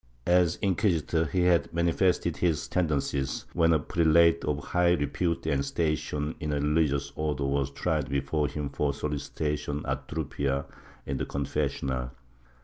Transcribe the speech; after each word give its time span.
^ 0.01 0.03
As 0.33 0.55
inquisitor 0.63 1.25
he 1.27 1.41
had 1.41 1.71
manifested 1.71 2.37
his 2.37 2.67
tendencies, 2.67 3.45
when 3.53 3.71
a 3.71 3.77
prelate 3.77 4.43
of 4.43 4.57
high 4.69 4.93
repute 4.93 5.45
and 5.45 5.63
station 5.63 6.33
in 6.39 6.51
a 6.51 6.59
religious 6.59 7.13
Order 7.15 7.45
was 7.45 7.69
tried 7.69 8.09
before 8.09 8.47
him 8.47 8.69
for 8.71 8.93
solici 8.93 9.29
tation 9.31 9.87
ad 9.87 10.07
turpia 10.07 10.65
in 11.05 11.17
the 11.17 11.25
confessional. 11.27 12.09